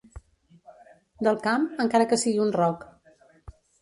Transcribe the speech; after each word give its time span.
Del 1.27 1.37
camp, 1.43 1.67
encara 1.85 2.07
que 2.15 2.19
sigui 2.23 2.43
un 2.47 2.51
roc. 2.57 2.87